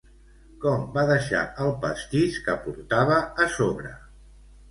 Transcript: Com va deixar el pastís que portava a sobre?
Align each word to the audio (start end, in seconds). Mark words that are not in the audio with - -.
Com 0.61 0.85
va 0.95 1.01
deixar 1.09 1.41
el 1.65 1.69
pastís 1.83 2.39
que 2.47 2.57
portava 2.63 3.19
a 3.45 3.47
sobre? 3.59 3.93